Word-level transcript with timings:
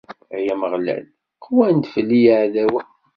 Ay 0.35 0.45
Ameɣlal, 0.53 1.05
qwan-d 1.43 1.85
fell-i 1.93 2.19
yiɛdawen. 2.23 2.89